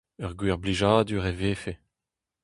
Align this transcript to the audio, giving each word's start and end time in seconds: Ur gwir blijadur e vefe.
Ur 0.23 0.31
gwir 0.39 0.57
blijadur 0.61 1.25
e 1.31 1.33
vefe. 1.39 1.73